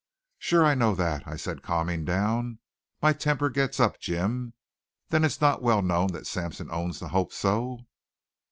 [0.39, 2.57] "Sure, I know that," I said, calming down.
[3.03, 4.55] "My temper gets up, Jim.
[5.09, 7.81] Then it's not well known that Sampson owns the Hope So?"